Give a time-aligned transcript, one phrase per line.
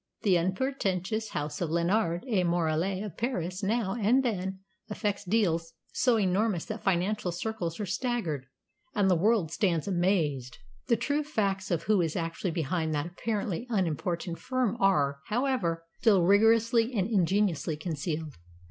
[0.23, 4.57] The unpretentious house of Lénard et Morellet of Paris now and then
[4.89, 8.47] effects deals so enormous that financial circles are staggered,
[8.95, 10.57] and the world stands amazed.
[10.87, 16.23] The true facts of who is actually behind that apparently unimportant firm are, however, still
[16.23, 18.33] rigorously and ingeniously concealed.